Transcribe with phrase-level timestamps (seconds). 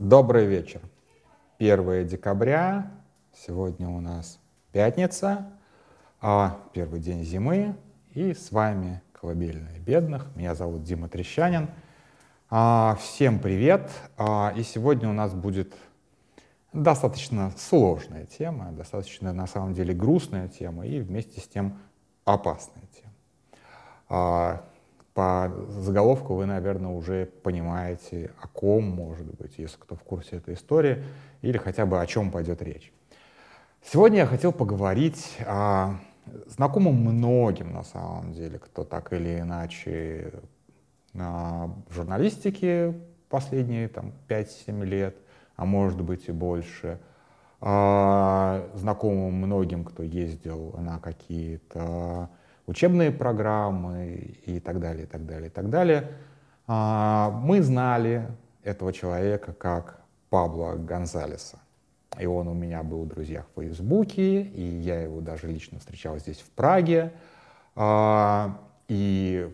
[0.00, 0.80] Добрый вечер.
[1.58, 2.90] 1 декабря.
[3.34, 4.40] Сегодня у нас
[4.72, 5.52] пятница,
[6.22, 7.76] а первый день зимы.
[8.14, 10.34] И с вами «Колыбельная бедных».
[10.36, 11.68] Меня зовут Дима Трещанин.
[12.48, 13.90] А, всем привет.
[14.16, 15.74] А, и сегодня у нас будет
[16.72, 21.78] достаточно сложная тема, достаточно на самом деле грустная тема и вместе с тем
[22.24, 24.62] опасная тема.
[25.20, 30.36] А, по заголовку вы, наверное, уже понимаете, о ком, может быть, если кто в курсе
[30.36, 31.04] этой истории,
[31.42, 32.92] или хотя бы о чем пойдет речь.
[33.82, 35.96] Сегодня я хотел поговорить о
[36.46, 40.32] знакомом многим, на самом деле, кто так или иначе
[41.12, 42.94] в журналистике
[43.28, 45.16] последние там, 5-7 лет,
[45.56, 46.98] а может быть и больше,
[47.60, 52.30] знакомым многим, кто ездил на какие-то
[52.70, 56.12] учебные программы и так далее, и так далее, и так далее.
[56.68, 58.28] А, мы знали
[58.62, 61.58] этого человека как Пабло Гонзалеса.
[62.18, 66.18] И он у меня был в друзьях в Фейсбуке, и я его даже лично встречал
[66.18, 67.12] здесь, в Праге.
[67.74, 69.52] А, и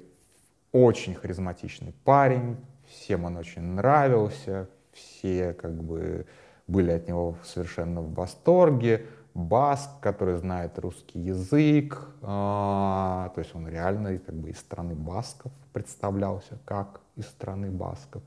[0.73, 6.27] очень харизматичный парень, всем он очень нравился, все как бы
[6.67, 13.69] были от него совершенно в восторге баск, который знает русский язык, а, то есть он
[13.69, 18.23] реально как бы из страны басков представлялся, как из страны басков,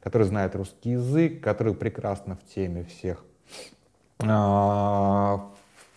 [0.00, 3.24] который знает русский язык, который прекрасно в теме всех,
[4.24, 5.48] а,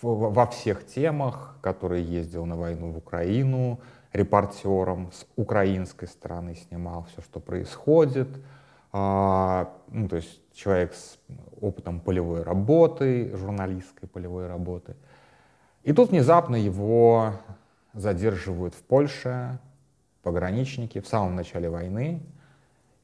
[0.01, 3.79] во всех темах, который ездил на войну в Украину,
[4.13, 8.27] репортером с украинской стороны снимал все, что происходит,
[8.91, 11.17] а, ну, то есть человек с
[11.59, 14.95] опытом полевой работы, журналистской полевой работы.
[15.83, 17.33] И тут внезапно его
[17.93, 19.59] задерживают в Польше
[20.23, 22.21] пограничники в самом начале войны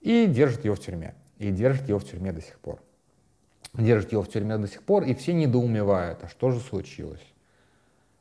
[0.01, 1.15] и держат его в тюрьме.
[1.37, 2.81] И держат его в тюрьме до сих пор.
[3.73, 7.21] Держат его в тюрьме до сих пор, и все недоумевают, а что же случилось?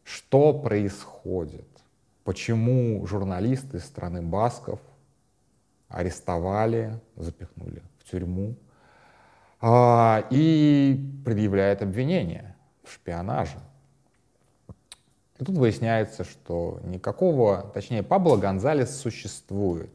[0.05, 1.66] Что происходит?
[2.25, 4.81] Почему журналисты страны Басков
[5.89, 8.57] арестовали, запихнули в тюрьму
[9.61, 13.59] а, и предъявляет обвинение в шпионаже.
[15.39, 19.91] И тут выясняется, что никакого, точнее, Пабло Гонзалес существует.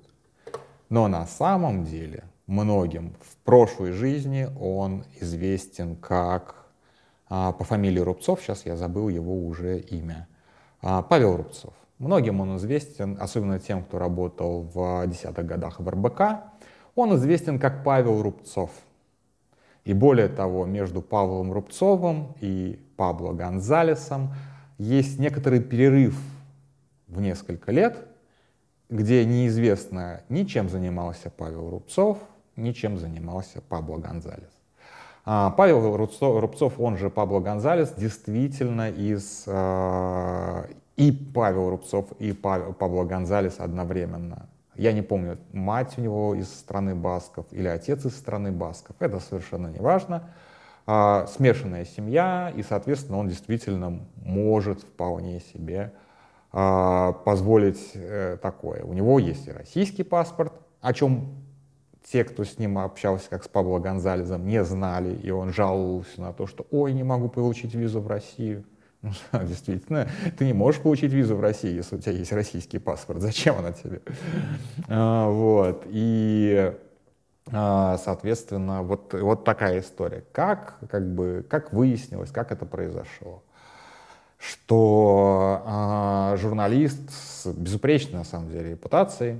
[0.90, 6.68] Но на самом деле многим в прошлой жизни он известен как
[7.29, 10.28] а, по фамилии Рубцов, сейчас я забыл его уже имя,
[10.81, 11.73] а, Павел Рубцов.
[12.01, 16.22] Многим он известен, особенно тем, кто работал в десятых годах в РБК,
[16.95, 18.72] он известен как Павел Рубцов.
[19.85, 24.34] И более того, между Павлом Рубцовым и Пабло Гонзалесом
[24.79, 26.19] есть некоторый перерыв
[27.07, 28.00] в несколько лет,
[28.90, 32.17] где неизвестно, ни чем занимался Павел Рубцов,
[32.56, 34.50] ни чем занимался Пабло Гонзалес.
[35.23, 40.66] А, Павел Рубцов, он же Пабло Гонзалес, действительно из а,
[41.01, 44.47] и Павел Рубцов, и Павел, Пабло Гонзалес одновременно.
[44.75, 48.95] Я не помню, мать у него из страны басков или отец из страны басков.
[49.00, 50.29] Это совершенно не важно.
[50.85, 55.91] А, смешанная семья, и, соответственно, он действительно может вполне себе
[56.51, 58.84] а, позволить э, такое.
[58.84, 61.29] У него есть и российский паспорт, о чем
[62.03, 66.31] те, кто с ним общался, как с Пабло Гонзалезом, не знали, и он жаловался на
[66.31, 68.66] то, что «Ой, не могу получить визу в Россию».
[69.34, 70.07] Действительно,
[70.38, 73.22] ты не можешь получить визу в России, если у тебя есть российский паспорт.
[73.22, 74.01] Зачем она тебе?
[74.88, 75.85] А, вот.
[75.88, 76.73] И,
[77.51, 80.23] а, соответственно, вот, вот такая история.
[80.31, 83.44] Как, как, бы, как выяснилось, как это произошло?
[84.38, 89.40] Что а, журналист с безупречной, на самом деле, репутацией,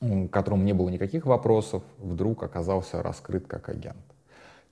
[0.00, 4.11] к которому не было никаких вопросов, вдруг оказался раскрыт как агент.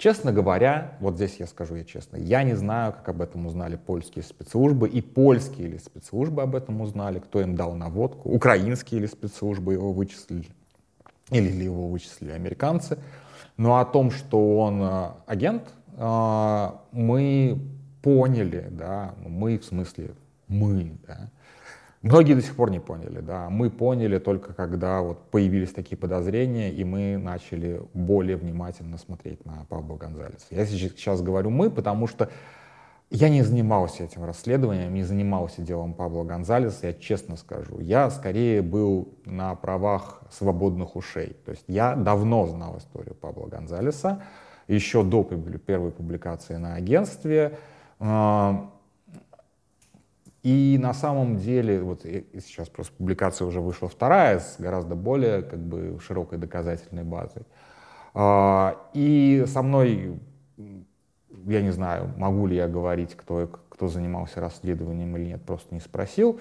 [0.00, 3.76] Честно говоря, вот здесь я скажу я честно, я не знаю, как об этом узнали
[3.76, 9.06] польские спецслужбы, и польские или спецслужбы об этом узнали, кто им дал наводку, украинские или
[9.06, 10.48] спецслужбы его вычислили,
[11.28, 12.96] или ли его вычислили американцы.
[13.58, 15.64] Но о том, что он э, агент,
[15.98, 17.60] э, мы
[18.00, 20.12] поняли, да, мы в смысле
[20.48, 21.28] мы, да,
[22.02, 23.50] Многие до сих пор не поняли, да.
[23.50, 29.66] Мы поняли только когда вот появились такие подозрения, и мы начали более внимательно смотреть на
[29.68, 30.46] Пабло Гонзалеса.
[30.50, 32.30] Я сейчас говорю «мы», потому что
[33.10, 37.80] я не занимался этим расследованием, не занимался делом Пабло Гонзалеса, я честно скажу.
[37.80, 41.36] Я скорее был на правах свободных ушей.
[41.44, 44.22] То есть я давно знал историю Пабло Гонзалеса,
[44.68, 47.58] еще до первой публикации на агентстве.
[50.42, 55.58] И на самом деле, вот сейчас просто публикация уже вышла вторая с гораздо более как
[55.58, 57.42] бы широкой доказательной базой.
[58.14, 60.18] А, и со мной,
[61.46, 65.80] я не знаю, могу ли я говорить, кто, кто занимался расследованием или нет, просто не
[65.80, 66.40] спросил.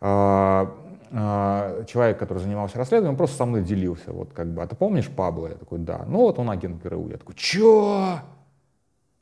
[0.00, 0.74] А,
[1.10, 4.12] а, человек, который занимался расследованием, просто со мной делился.
[4.12, 5.48] Вот как бы, а ты помнишь Пабло?
[5.48, 6.04] Я такой, да.
[6.06, 7.10] Ну вот он агент ГРУ.
[7.10, 8.20] Я такой, чё?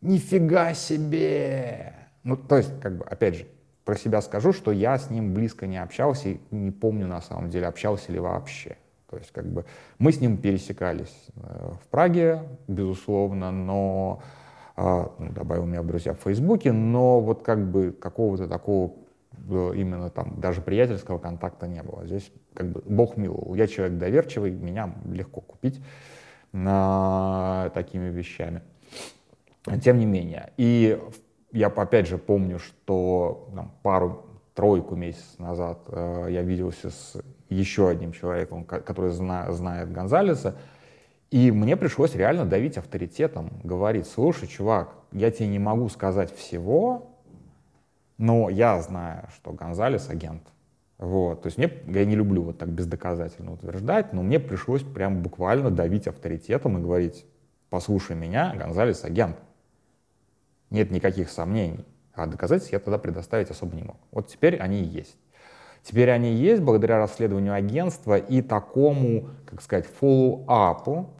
[0.00, 1.94] Нифига себе!
[2.22, 3.46] Ну, то есть, как бы, опять же,
[3.86, 7.48] про себя скажу, что я с ним близко не общался и не помню на самом
[7.48, 8.76] деле, общался ли вообще.
[9.08, 9.64] То есть как бы
[9.98, 14.20] мы с ним пересекались э, в Праге, безусловно, но
[14.74, 18.92] а, ну, добавил меня в друзья в Фейсбуке, но вот как бы какого-то такого
[19.48, 22.04] э, именно там даже приятельского контакта не было.
[22.06, 23.54] Здесь как бы Бог миловал.
[23.54, 25.80] Я человек доверчивый, меня легко купить
[26.50, 28.62] на такими вещами.
[29.80, 30.52] Тем не менее.
[30.56, 31.00] И
[31.52, 37.16] я опять же помню, что там, пару-тройку месяцев назад э, я виделся с
[37.48, 40.56] еще одним человеком, который зна, знает Гонзалеса,
[41.30, 47.16] и мне пришлось реально давить авторитетом, говорить, слушай, чувак, я тебе не могу сказать всего,
[48.18, 50.42] но я знаю, что Гонзалес агент.
[50.98, 55.22] Вот, то есть мне, я не люблю вот так бездоказательно утверждать, но мне пришлось прям
[55.22, 57.26] буквально давить авторитетом и говорить,
[57.68, 59.36] послушай меня, Гонзалес агент.
[60.70, 61.84] Нет никаких сомнений.
[62.14, 63.96] А доказательств я тогда предоставить особо не мог.
[64.10, 65.16] Вот теперь они есть.
[65.82, 71.10] Теперь они есть благодаря расследованию агентства и такому, как сказать, фоллоу-апу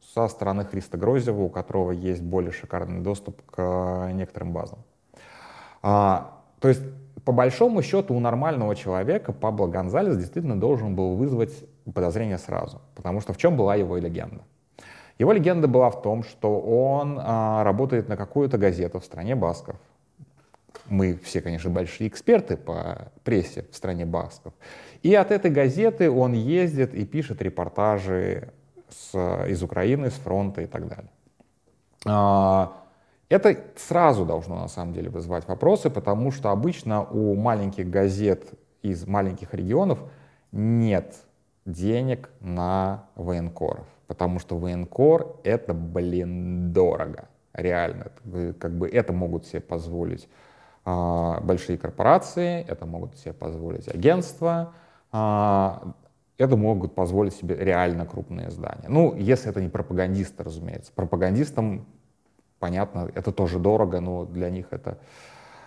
[0.00, 4.80] со стороны Христа Грозева, у которого есть более шикарный доступ к некоторым базам.
[5.82, 6.82] А, то есть,
[7.24, 11.52] по большому счету, у нормального человека Пабло Гонзалес действительно должен был вызвать
[11.94, 12.80] подозрение сразу.
[12.94, 14.42] Потому что в чем была его легенда?
[15.18, 19.76] Его легенда была в том, что он а, работает на какую-то газету в стране басков,
[20.88, 24.52] мы все, конечно, большие эксперты по прессе в стране басков.
[25.02, 28.52] И от этой газеты он ездит и пишет репортажи
[28.88, 29.14] с,
[29.48, 31.10] из Украины, с фронта и так далее.
[32.04, 32.72] А,
[33.28, 38.44] это сразу должно на самом деле вызывать вопросы, потому что обычно у маленьких газет
[38.82, 39.98] из маленьких регионов
[40.52, 41.16] нет
[41.66, 48.06] денег на военкоров, потому что военкор это, блин, дорого, реально.
[48.58, 50.28] Как бы это могут себе позволить
[50.84, 54.72] а, большие корпорации, это могут себе позволить агентства,
[55.10, 55.94] а,
[56.38, 58.86] это могут позволить себе реально крупные здания.
[58.88, 60.92] Ну, если это не пропагандисты, разумеется.
[60.94, 61.86] Пропагандистам,
[62.58, 64.98] понятно, это тоже дорого, но для них это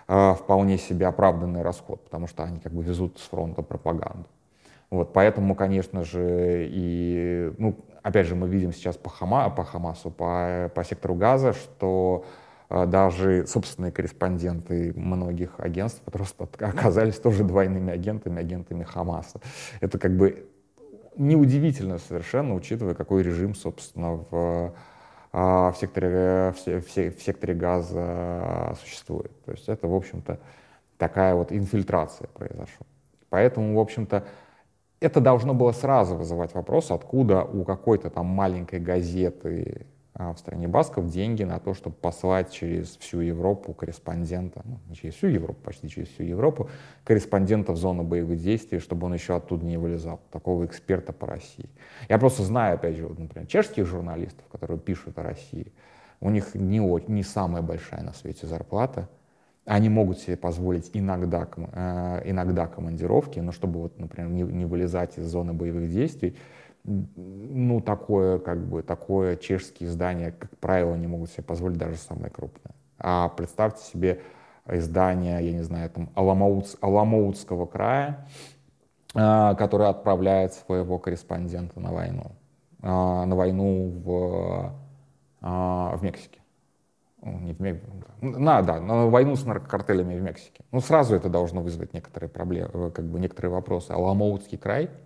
[0.06, 4.26] э, вполне себе оправданный расход, потому что они как бы везут с фронта пропаганду.
[4.90, 10.10] Вот, поэтому, конечно же, и, ну, опять же, мы видим сейчас по, Хама, по Хамасу,
[10.10, 12.24] по, по сектору газа, что
[12.68, 19.40] а, даже собственные корреспонденты многих агентств просто оказались тоже двойными агентами, агентами Хамаса.
[19.80, 20.48] Это как бы
[21.16, 24.74] неудивительно совершенно, учитывая, какой режим, собственно, в,
[25.32, 29.32] а, в, секторе, в, в секторе газа существует.
[29.44, 30.40] То есть это, в общем-то,
[30.98, 32.86] такая вот инфильтрация произошла.
[33.28, 34.24] Поэтому, в общем-то,
[35.00, 40.68] это должно было сразу вызывать вопрос, откуда у какой-то там маленькой газеты а, в стране
[40.68, 45.88] Басков деньги на то, чтобы послать через всю Европу корреспондента, ну, через всю Европу, почти
[45.88, 46.68] через всю Европу,
[47.04, 51.70] корреспондента в зону боевых действий, чтобы он еще оттуда не вылезал, такого эксперта по России.
[52.10, 55.72] Я просто знаю, опять же, вот, например, чешских журналистов, которые пишут о России,
[56.20, 56.80] у них не,
[57.10, 59.08] не самая большая на свете зарплата,
[59.70, 65.16] они могут себе позволить иногда, э, иногда командировки, но чтобы, вот, например, не, не вылезать
[65.16, 66.36] из зоны боевых действий,
[66.82, 72.30] ну, такое, как бы, такое чешские издания, как правило, не могут себе позволить даже самые
[72.30, 72.74] крупные.
[72.98, 74.22] А представьте себе
[74.66, 78.26] издание, я не знаю, там, Аламаутс, Аламаутского края,
[79.14, 82.32] э, которое отправляет своего корреспондента на войну.
[82.82, 84.74] Э, на войну в,
[85.40, 86.39] в Мексике.
[87.22, 87.92] Ну, не в Мексике.
[88.20, 90.64] На, да, на войну с наркокартелями в Мексике.
[90.72, 93.90] Ну, сразу это должно вызвать некоторые проблемы, как бы некоторые вопросы.
[93.90, 94.90] Аламаутский край—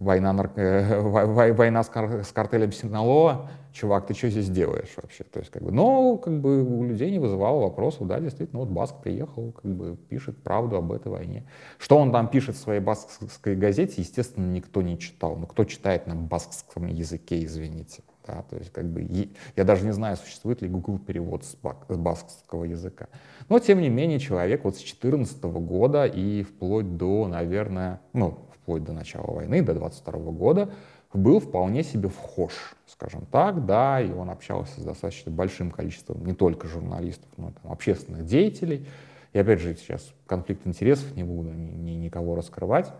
[0.00, 0.52] война, нарк...
[0.56, 1.00] Э,
[1.52, 2.24] война с, кар...
[2.24, 5.24] с картелем Сигналова, чувак, ты что здесь делаешь вообще?
[5.24, 8.70] То есть, как бы, но как бы у людей не вызывало вопросов, да, действительно, вот
[8.70, 11.44] Баск приехал, как бы пишет правду об этой войне.
[11.78, 15.36] Что он там пишет в своей баскской газете, естественно, никто не читал.
[15.36, 18.02] Но кто читает на баскском языке, извините.
[18.30, 21.56] Да, то есть, как бы, я даже не знаю, существует ли Google перевод с
[21.88, 23.08] баскского языка.
[23.48, 28.84] Но, тем не менее, человек вот с 2014 года и вплоть до, наверное, ну, вплоть
[28.84, 30.70] до начала войны, до 22 года,
[31.12, 32.52] был вполне себе вхож,
[32.86, 37.52] скажем так, да, и он общался с достаточно большим количеством не только журналистов, но и
[37.52, 38.86] там, общественных деятелей.
[39.32, 42.92] И опять же, сейчас конфликт интересов, не буду ни, ни, никого раскрывать,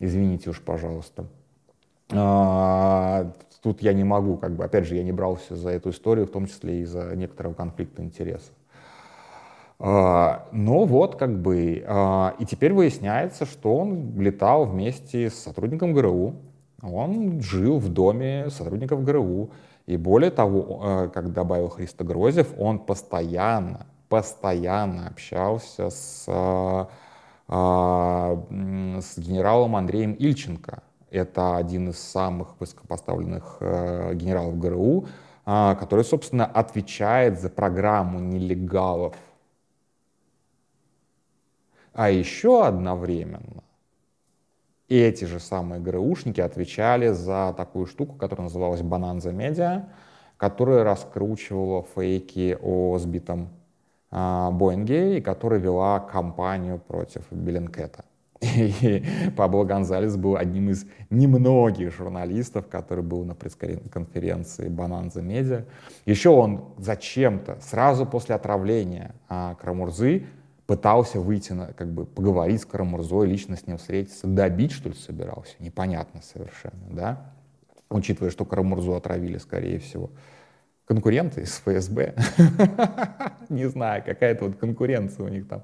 [0.00, 1.26] извините уж, пожалуйста.
[2.14, 6.26] А, тут я не могу, как бы, опять же, я не брался за эту историю,
[6.26, 8.52] в том числе из-за некоторого конфликта интересов.
[9.78, 15.92] А, но вот как бы, а, и теперь выясняется, что он летал вместе с сотрудником
[15.94, 16.34] ГРУ,
[16.82, 19.50] он жил в доме сотрудников ГРУ,
[19.86, 26.24] и более того, как добавил Христо Грозев, он постоянно, постоянно общался с,
[27.48, 30.82] с генералом Андреем Ильченко.
[31.12, 35.06] Это один из самых высокопоставленных э, генералов ГРУ,
[35.44, 39.16] который, собственно, отвечает за программу нелегалов
[41.94, 43.62] а еще одновременно
[44.88, 49.86] эти же самые ГРУшники отвечали за такую штуку, которая называлась Bonanza Media,
[50.36, 53.48] которая раскручивала фейки о сбитом
[54.10, 58.04] а, Боинге и которая вела кампанию против Беллинкета.
[58.42, 59.04] И
[59.36, 65.64] Пабло Гонзалес был одним из немногих журналистов, который был на пресс-конференции Bonanza Media.
[66.06, 70.26] Еще он зачем-то, сразу после отравления а, Крамурзы,
[70.66, 74.94] пытался выйти, на, как бы поговорить с Карамурзой, лично с ним встретиться, добить, что ли,
[74.94, 75.54] собирался?
[75.58, 77.32] Непонятно совершенно, да?
[77.90, 80.10] Учитывая, что Карамурзу отравили, скорее всего.
[80.84, 82.14] Конкуренты из ФСБ.
[83.48, 85.62] Не знаю, какая-то вот конкуренция у них там.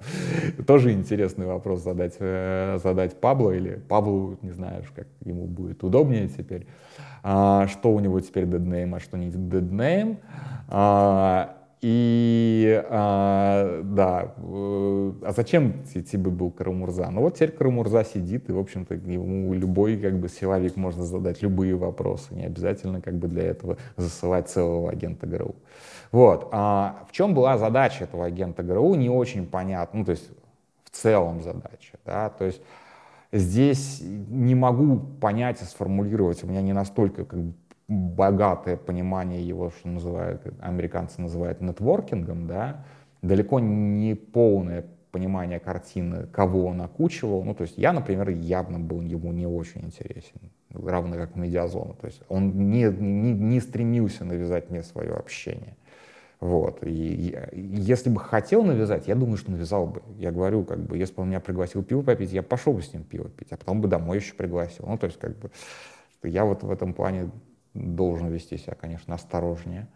[0.66, 6.28] Тоже интересный вопрос задать, э, задать Пабло или Паблу, не знаю, как ему будет удобнее
[6.28, 6.66] теперь.
[7.22, 10.18] А, что у него теперь деднейм, а что не деднейм.
[10.68, 17.08] А, и а, да, э, а зачем тебе был Карамурза?
[17.10, 21.40] Ну вот теперь Карамурза сидит, и, в общем-то, ему любой как бы силовик можно задать
[21.40, 25.54] любые вопросы, не обязательно как бы для этого засылать целого агента ГРУ.
[26.10, 26.48] Вот.
[26.50, 30.28] А в чем была задача этого агента ГРУ, не очень понятно, ну то есть
[30.84, 32.60] в целом задача, да, то есть
[33.30, 37.52] здесь не могу понять и сформулировать, у меня не настолько как бы
[37.88, 42.84] богатое понимание его, что называют, американцы называют нетворкингом, да,
[43.22, 47.42] далеко не полное понимание картины, кого он окучивал.
[47.42, 50.38] Ну, то есть я, например, явно был ему не очень интересен,
[50.72, 51.94] равно как медиазону.
[51.94, 55.76] То есть он не, не, не стремился навязать мне свое общение.
[56.40, 56.84] Вот.
[56.84, 60.02] И, и если бы хотел навязать, я думаю, что навязал бы.
[60.18, 62.92] Я говорю, как бы, если бы он меня пригласил пиво попить, я пошел бы с
[62.92, 64.86] ним пиво пить, а потом бы домой еще пригласил.
[64.86, 65.50] Ну, то есть, как бы,
[66.22, 67.30] я вот в этом плане
[67.78, 69.88] должен вести себя, конечно, осторожнее.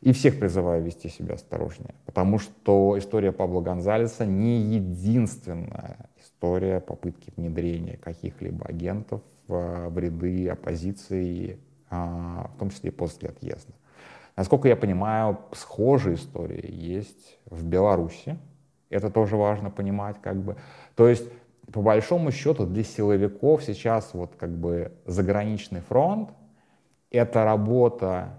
[0.00, 7.32] И всех призываю вести себя осторожнее, потому что история Пабло Гонзалеса не единственная история попытки
[7.34, 13.72] внедрения каких-либо агентов в ряды оппозиции, а, в том числе и после отъезда.
[14.36, 18.36] Насколько я понимаю, схожие истории есть в Беларуси.
[18.90, 20.56] Это тоже важно понимать, как бы.
[20.96, 21.26] То есть,
[21.72, 26.28] по большому счету, для силовиков сейчас вот как бы заграничный фронт—
[27.14, 28.34] эта работа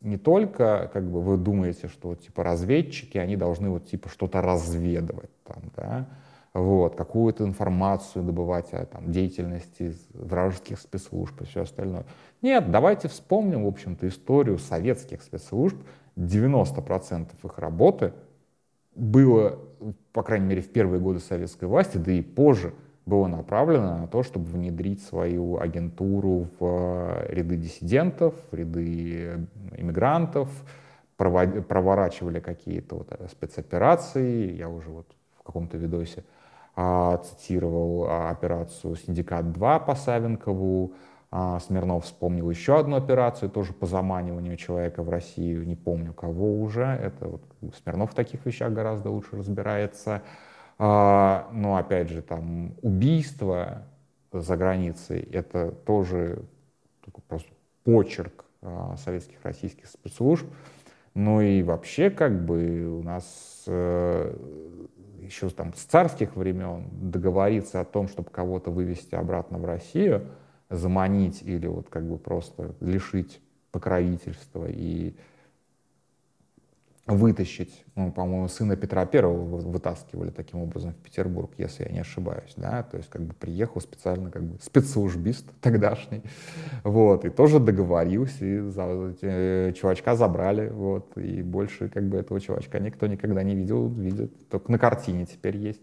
[0.00, 5.30] не только, как бы вы думаете, что типа разведчики, они должны вот типа что-то разведывать
[5.44, 6.06] там, да,
[6.52, 12.04] вот, какую-то информацию добывать о там, деятельности вражеских спецслужб и все остальное.
[12.42, 15.76] Нет, давайте вспомним, в общем-то, историю советских спецслужб.
[16.16, 18.14] 90% их работы
[18.94, 19.58] было,
[20.12, 22.74] по крайней мере, в первые годы советской власти, да и позже–
[23.06, 30.48] было направлено на то, чтобы внедрить свою агентуру в э, ряды диссидентов, в ряды эмигрантов,
[31.16, 34.52] проворачивали какие-то вот э, спецоперации.
[34.52, 35.06] Я уже вот
[35.38, 36.24] в каком-то видосе
[36.74, 40.92] а, цитировал а, операцию «Синдикат-2» по Савинкову.
[41.30, 46.60] А, Смирнов вспомнил еще одну операцию, тоже по заманиванию человека в Россию, не помню кого
[46.60, 46.84] уже.
[46.84, 47.42] Это вот
[47.82, 50.22] Смирнов в таких вещах гораздо лучше разбирается.
[50.78, 53.82] А, но опять же, там убийство
[54.32, 56.42] за границей— это тоже
[57.28, 57.48] просто
[57.84, 60.46] почерк а, советских российских спецслужб.
[61.14, 64.36] Ну и вообще как бы у нас э,
[65.22, 70.26] еще там с царских времен договориться о том, чтобы кого-то вывести обратно в Россию,
[70.68, 73.40] заманить или вот как бы просто лишить
[73.72, 75.14] покровительства и
[77.06, 82.52] вытащить, ну, по-моему, сына Петра Первого вытаскивали таким образом в Петербург, если я не ошибаюсь,
[82.56, 86.22] да, то есть как бы приехал специально как бы спецслужбист тогдашний,
[86.82, 92.40] вот, и тоже договорился, и за, э, чувачка забрали, вот, и больше как бы этого
[92.40, 95.82] чувачка никто никогда не видел, видит, только на картине теперь есть,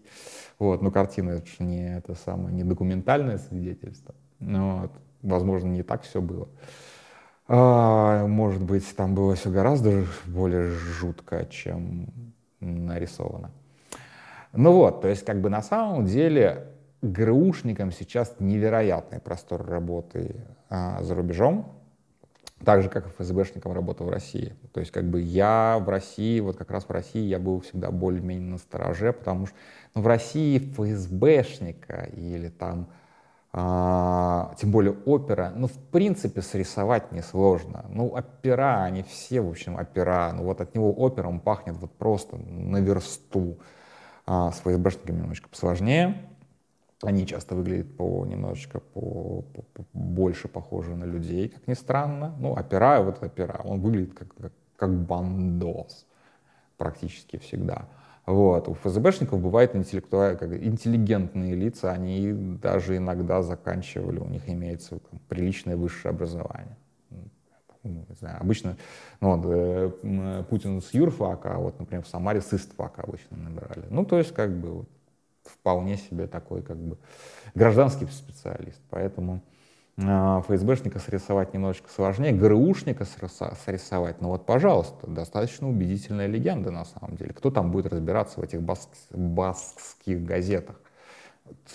[0.58, 6.02] вот, но картина это же не это самое, не документальное свидетельство, вот, возможно, не так
[6.02, 6.48] все было.
[7.46, 12.06] А, может быть, там было все гораздо более жутко, чем
[12.60, 13.50] нарисовано.
[14.52, 16.68] Ну вот, то есть как бы на самом деле
[17.02, 20.36] ГРУшникам сейчас невероятный простор работы
[20.70, 21.72] а, за рубежом,
[22.64, 24.54] так же, как и ФСБшникам работа в России.
[24.72, 27.90] То есть как бы я в России, вот как раз в России я был всегда
[27.90, 29.56] более-менее на стороже, потому что
[29.94, 32.88] ну, в России ФСБшника или там
[33.54, 37.84] тем более опера, ну, в принципе, срисовать несложно.
[37.88, 40.32] Ну, опера, они все, в общем, опера.
[40.34, 43.58] Ну, вот от него опером пахнет вот просто на версту.
[44.26, 46.28] А, с ФСБшниками немножечко посложнее.
[47.02, 52.34] Они часто выглядят по немножечко по, по, по, больше похожи на людей, как ни странно.
[52.38, 56.06] Ну, опера, вот опера, он выглядит как, как, как бандос
[56.78, 57.86] практически всегда.
[58.26, 58.68] Вот.
[58.68, 65.20] У ФСБшников бывают интеллектуальные, как, интеллигентные лица, они даже иногда заканчивали, у них имеется там,
[65.28, 66.76] приличное высшее образование.
[67.82, 68.78] Ну, не знаю, обычно
[69.20, 73.84] ну, вот, э, Путин с юрфака, а вот, например, в Самаре с истфака обычно набирали.
[73.90, 74.88] Ну, то есть, как бы, вот,
[75.44, 76.96] вполне себе такой, как бы,
[77.54, 78.80] гражданский специалист.
[78.88, 79.53] Поэтому э,
[79.96, 87.32] ФСБшника срисовать немножечко сложнее, ГРУшника срисовать, ну вот, пожалуйста, достаточно убедительная легенда на самом деле.
[87.32, 90.80] Кто там будет разбираться в этих баск, баскских газетах?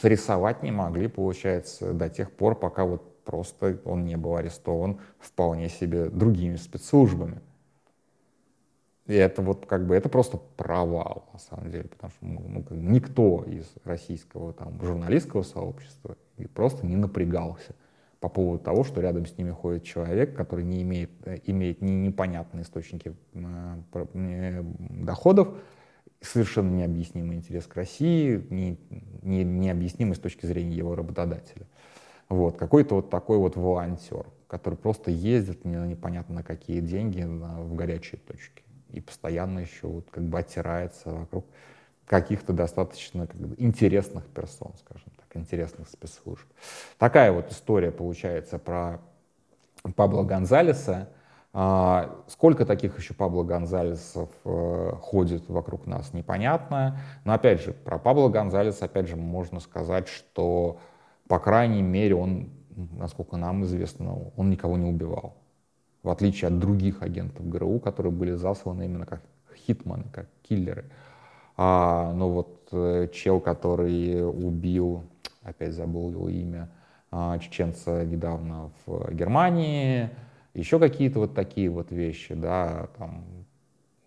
[0.02, 5.70] Срисовать не могли, получается, до тех пор, пока вот просто он не был арестован вполне
[5.70, 7.40] себе другими спецслужбами.
[9.06, 12.76] И это вот как бы, это просто провал, на самом деле, потому что ну, ну
[12.76, 16.18] никто из российского там журналистского сообщества
[16.54, 17.76] просто не напрягался
[18.20, 21.96] по поводу того, что рядом с ними ходит человек, который не имеет, э, имеет не,
[21.96, 25.50] непонятные источники э, доходов,
[26.22, 28.78] совершенно необъяснимый интерес к России, не,
[29.22, 31.66] не, необъяснимый с точки зрения его работодателя.
[32.28, 37.74] Вот, какой-то вот такой вот волонтер, который просто ездит непонятно на какие деньги на, в
[37.74, 41.46] горячие точки и постоянно еще вот как бы оттирается вокруг
[42.06, 46.46] каких-то достаточно как бы, интересных персон, скажем интересных спецслужб.
[46.98, 49.00] Такая вот история получается про
[49.96, 51.10] Пабло Гонзалеса.
[51.52, 57.00] А, сколько таких еще Пабло Гонзалесов э, ходит вокруг нас, непонятно.
[57.26, 60.80] Но опять же, про Пабло Гонзалеса, опять же, можно сказать, что
[61.30, 62.50] по крайней мере, он,
[62.98, 65.36] насколько нам известно, он никого не убивал.
[66.02, 69.22] В отличие от других агентов ГРУ, которые были засланы именно как
[69.56, 70.86] хитманы, как киллеры.
[71.56, 75.04] А, но вот э, чел, который убил,
[75.42, 76.70] опять забыл его имя,
[77.12, 80.10] а, чеченца недавно в Германии,
[80.54, 83.26] еще какие-то вот такие вот вещи, да, там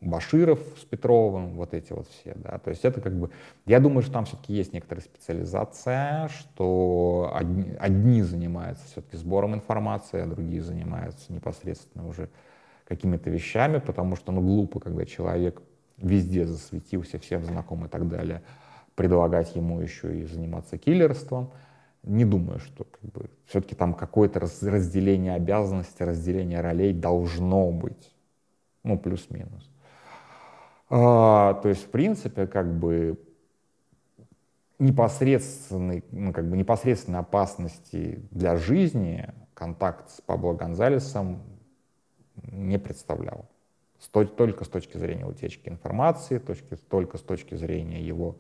[0.01, 3.31] Баширов с Петровым, вот эти вот все, да, то есть это как бы,
[3.67, 10.21] я думаю, что там все-таки есть некоторая специализация, что одни, одни занимаются все-таки сбором информации,
[10.21, 12.29] а другие занимаются непосредственно уже
[12.89, 15.63] какими-то вещами, потому что, ну, глупо, когда человек
[15.99, 18.43] везде засветился, всем знаком и так далее,
[18.95, 21.53] предлагать ему еще и заниматься киллерством,
[22.03, 28.13] не думаю, что как бы, все-таки там какое-то разделение обязанностей, разделение ролей должно быть,
[28.83, 29.71] ну, плюс-минус.
[30.91, 33.19] А, то есть, в принципе, как бы
[34.79, 41.41] непосредственной, ну, как бы непосредственной опасности для жизни контакт с Пабло Гонзалесом
[42.51, 43.49] не представлял.
[44.11, 48.37] Только с точки зрения утечки информации, точки, только с точки зрения его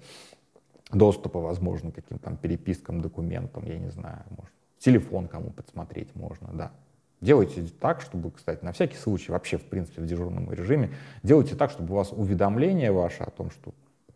[0.94, 6.50] доступа, возможно, к каким-то там перепискам, документам, я не знаю, может, телефон кому подсмотреть можно,
[6.52, 6.72] да.
[7.20, 10.90] Делайте так, чтобы, кстати, на всякий случай, вообще, в принципе, в дежурном режиме,
[11.22, 13.72] делайте так, чтобы у вас уведомления ваши о том, что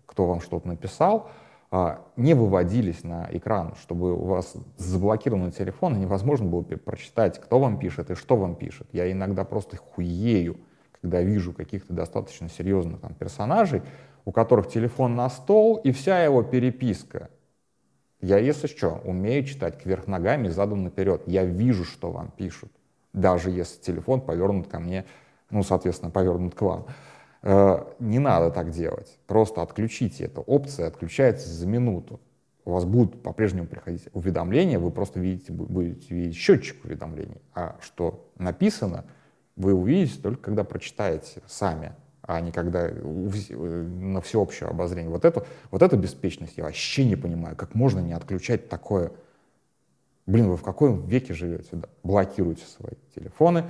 [0.06, 1.30] кто вам что-то написал,
[1.70, 7.58] а, не выводились на экран, чтобы у вас заблокированный телефон, и невозможно было прочитать, кто
[7.58, 8.88] вам пишет и что вам пишет.
[8.92, 10.58] Я иногда просто хуею,
[11.00, 13.82] когда вижу каких-то достаточно серьезных там, персонажей,
[14.26, 17.30] у которых телефон на стол и вся его переписка.
[18.20, 21.22] Я, если что, умею читать кверх ногами, задом наперед.
[21.26, 22.70] Я вижу, что вам пишут
[23.16, 25.06] даже если телефон повернут ко мне,
[25.50, 26.86] ну, соответственно, повернут к вам.
[27.42, 29.18] Э, не надо так делать.
[29.26, 32.20] Просто отключите эту опцию, отключается за минуту.
[32.64, 37.40] У вас будут по-прежнему приходить уведомления, вы просто видите, будете видеть счетчик уведомлений.
[37.54, 39.04] А что написано,
[39.54, 41.92] вы увидите только когда прочитаете сами,
[42.26, 45.10] а не когда на всеобщее обозрение.
[45.10, 47.56] Вот эту, вот эту беспечность я вообще не понимаю.
[47.56, 49.12] Как можно не отключать такое
[50.26, 51.68] Блин, вы в каком веке живете?
[51.72, 51.88] Да?
[52.02, 53.64] Блокируйте свои телефоны,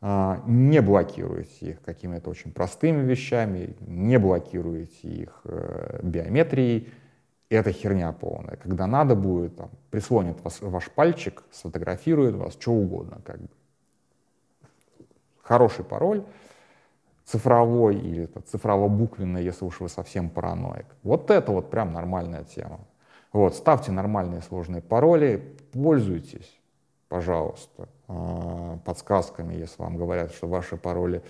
[0.00, 6.88] а, не блокируйте их какими-то очень простыми вещами, не блокируйте их э, биометрией.
[7.50, 8.56] Это херня полная.
[8.56, 13.20] Когда надо будет, там, прислонит вас, ваш пальчик, сфотографирует вас, что угодно.
[13.24, 13.48] Как бы.
[15.42, 16.22] Хороший пароль,
[17.28, 20.86] цифровой или цифрово-буквенный, если уж вы совсем параноик.
[21.02, 22.80] Вот это вот прям нормальная тема.
[23.32, 26.58] Вот, ставьте нормальные сложные пароли, пользуйтесь,
[27.08, 31.22] пожалуйста, а, подсказками, если вам говорят, что ваши пароли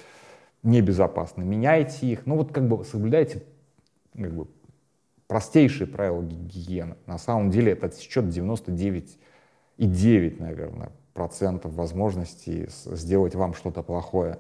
[0.63, 1.45] небезопасны.
[1.45, 3.43] Меняйте их, ну вот как бы соблюдайте
[4.15, 4.47] как бы,
[5.27, 6.95] простейшие правила гигиены.
[7.07, 14.39] На самом деле это счет 99,9, наверное, процентов возможностей сделать вам что-то плохое.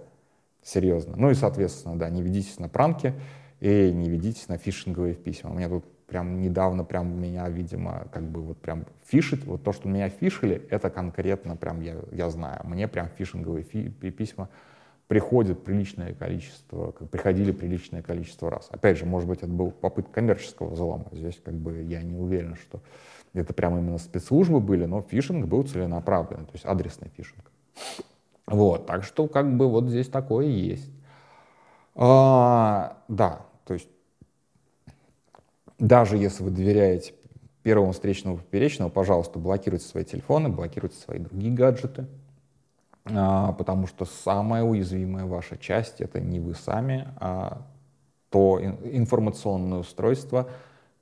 [0.63, 1.17] Серьезно.
[1.17, 3.15] Ну и, соответственно, да, не ведитесь на пранки
[3.61, 5.51] и не ведитесь на фишинговые письма.
[5.51, 9.45] У меня тут прям недавно прям меня, видимо, как бы вот прям фишит.
[9.45, 12.61] Вот то, что меня фишили, это конкретно прям я, я знаю.
[12.65, 14.49] Мне прям фишинговые фи письма
[15.07, 18.69] приходят приличное количество, приходили приличное количество раз.
[18.71, 21.07] Опять же, может быть, это был попытка коммерческого взлома.
[21.13, 22.83] Здесь как бы я не уверен, что
[23.33, 27.51] это прямо именно спецслужбы были, но фишинг был целенаправленный, то есть адресный фишинг.
[28.49, 30.91] Вот, так что как бы вот здесь такое есть.
[31.95, 33.89] А, да, то есть
[35.79, 37.15] даже если вы доверяете
[37.63, 42.07] первому встречному поперечному, пожалуйста, блокируйте свои телефоны, блокируйте свои другие гаджеты,
[43.05, 47.67] а, потому что самая уязвимая ваша часть— это не вы сами, а
[48.31, 50.49] то информационное устройство,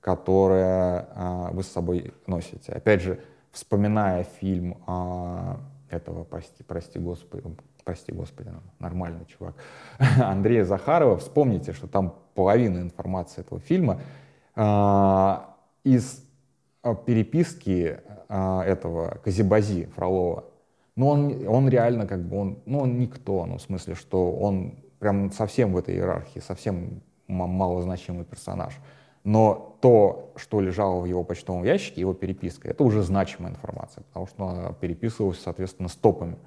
[0.01, 2.73] которое а, вы с собой носите.
[2.73, 3.21] Опять же,
[3.53, 7.43] вспоминая фильм а, этого, прости, прости господи,
[7.85, 9.55] прости господи, нормальный чувак,
[9.99, 14.01] Андрея Захарова, вспомните, что там половина информации этого фильма
[14.55, 16.25] а, из
[16.83, 20.45] а, переписки а, этого Казибази Фролова.
[20.97, 24.77] Но он, он реально как бы, он, ну он никто, ну в смысле, что он
[24.99, 28.75] прям совсем в этой иерархии, совсем малозначимый персонаж.
[29.27, 34.29] Но то, что лежало в его почтовом ящике, его переписка, это уже значимая информация, потому
[34.29, 36.39] что она переписывалась, соответственно, с топами.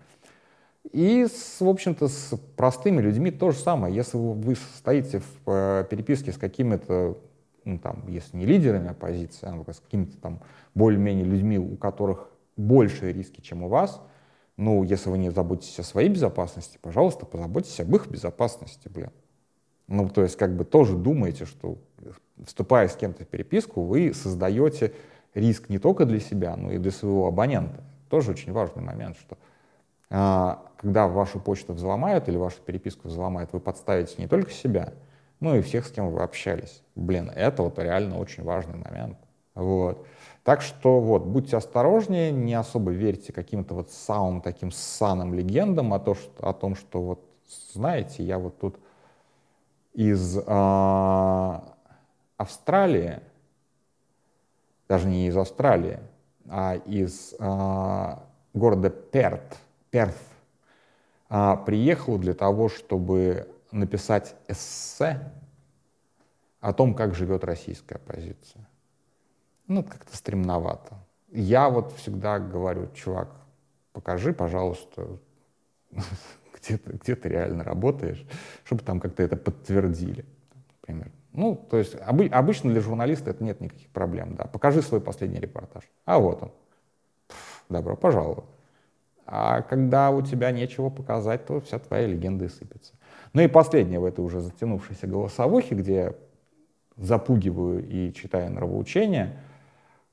[0.94, 3.94] И, с, в общем-то, с простыми людьми то же самое.
[3.94, 7.18] Если вы стоите в э, переписке с какими-то,
[7.66, 10.40] ну, там, если не лидерами оппозиции, а с какими-то там
[10.74, 14.02] более-менее людьми, у которых большие риски, чем у вас,
[14.56, 19.12] ну, если вы не заботитесь о своей безопасности, пожалуйста, позаботьтесь об их безопасности, блин.
[19.90, 21.78] Ну, то есть, как бы тоже думаете, что
[22.46, 24.94] вступая с кем-то в переписку, вы создаете
[25.34, 27.84] риск не только для себя, но и для своего абонента.
[28.10, 29.38] Тоже очень важный момент, что
[30.10, 34.94] а, когда вашу почту взломают или вашу переписку взломают, вы подставите не только себя,
[35.40, 36.82] но и всех, с кем вы общались.
[36.96, 39.18] Блин, это вот реально очень важный момент.
[39.56, 40.06] Вот.
[40.44, 46.00] Так что вот, будьте осторожнее, не особо верьте каким-то вот самым таким ссаным легендам о,
[46.00, 47.24] то, что, о том, что вот,
[47.74, 48.80] знаете, я вот тут
[49.94, 51.60] из э,
[52.40, 53.20] Австралии,
[54.88, 56.00] даже не из Австралии,
[56.48, 58.16] а из э,
[58.54, 59.58] города Перт,
[59.90, 60.16] Перт,
[61.30, 65.20] э, приехал для того, чтобы написать эссе
[66.62, 68.66] о том, как живет российская оппозиция.
[69.68, 70.98] Ну, как-то стремновато.
[71.32, 73.36] Я вот всегда говорю, чувак,
[73.92, 75.20] покажи, пожалуйста,
[76.54, 78.26] где ты, где ты реально работаешь,
[78.64, 80.24] чтобы там как-то это подтвердили,
[80.80, 81.12] например.
[81.32, 84.46] Ну, то есть обы, обычно для журналиста это нет никаких проблем, да.
[84.46, 85.84] Покажи свой последний репортаж.
[86.06, 86.52] А вот он.
[87.70, 88.46] добро пожаловать.
[89.26, 92.94] А когда у тебя нечего показать, то вся твоя легенда и сыпется.
[93.34, 96.16] Ну и последнее в этой уже затянувшейся голосовухе, где
[96.98, 99.38] запугиваю и читаю нравоучения.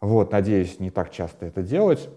[0.00, 2.10] Вот, надеюсь, не так часто это делать.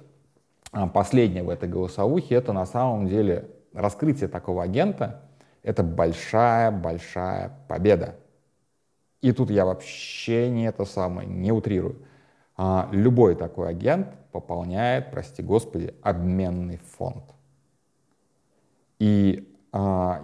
[0.71, 5.21] А последнее в этой голосовухе— это на самом деле раскрытие такого агента—
[5.63, 8.15] это большая-большая победа.
[9.21, 11.97] И тут я вообще не это самое, не утрирую.
[12.55, 17.23] А, любой такой агент пополняет, прости господи, обменный фонд.
[18.99, 20.23] И а,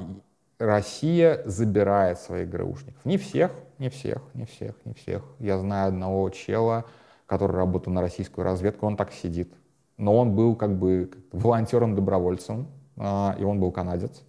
[0.60, 3.04] Россия забирает своих ГРУшников.
[3.06, 5.24] Не всех, не всех, не всех, не всех.
[5.40, 6.86] Я знаю одного чела,
[7.26, 9.54] который работал на российскую разведку, он так сидит.
[9.98, 14.24] Но он был как бы волонтером-добровольцем, а, и он был канадец.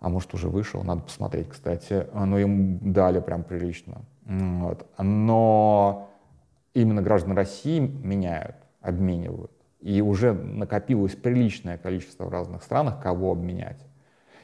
[0.00, 2.06] А может, уже вышел, надо посмотреть, кстати.
[2.14, 4.02] Но ему дали прям прилично.
[4.24, 4.86] Вот.
[4.98, 6.10] Но
[6.74, 9.50] именно граждан России меняют, обменивают.
[9.80, 13.84] И уже накопилось приличное количество в разных странах, кого обменять.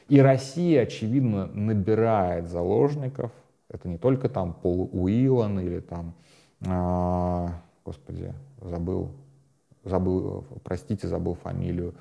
[0.07, 3.31] И Россия, очевидно, набирает заложников.
[3.69, 6.13] Это не только там Пол Уиллан или там,
[6.67, 9.11] а, господи, забыл,
[9.83, 11.95] забыл, простите, забыл фамилию,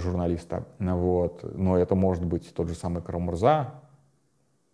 [0.00, 0.66] журналиста.
[0.78, 1.42] Вот.
[1.56, 3.74] Но это может быть тот же самый Карамурза,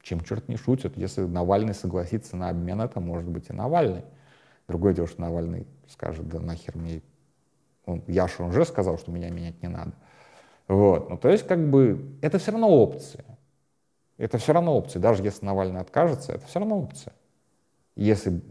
[0.03, 0.97] чем черт не шутит.
[0.97, 4.05] Если Навальный согласится на обмен, это может быть и Навальный.
[4.69, 7.03] Другое дело, что Навальный скажет, да нахер мне...
[7.85, 9.93] Он, Яша уже сказал, что меня менять не надо.
[10.69, 11.11] Вот.
[11.11, 13.25] Ну, то есть, как бы, это все равно опция.
[14.19, 15.01] Это все равно опция.
[15.01, 17.13] Даже если Навальный откажется, это все равно опция.
[17.95, 18.43] Если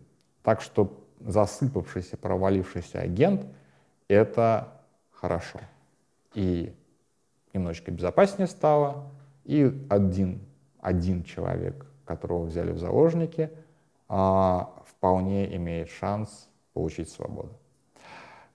[0.46, 3.48] Так что засыпавшийся, провалившийся агент—
[4.08, 4.75] это
[5.26, 5.60] хорошо.
[6.36, 6.72] И
[7.52, 9.12] немножечко безопаснее стало,
[9.44, 10.46] и один,
[10.80, 13.50] один человек, которого взяли в заложники,
[14.08, 17.58] а, вполне имеет шанс получить свободу.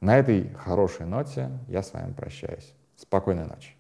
[0.01, 2.73] На этой хорошей ноте я с вами прощаюсь.
[2.95, 3.75] Спокойной ночи.